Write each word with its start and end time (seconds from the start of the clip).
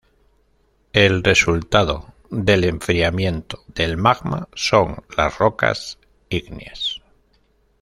El 0.93 1.23
resultado 1.23 2.15
del 2.31 2.63
enfriamiento 2.63 3.63
del 3.67 3.97
magma 3.97 4.49
son 4.55 5.03
las 5.15 5.37
rocas 5.37 5.99
ígneas. 6.27 7.03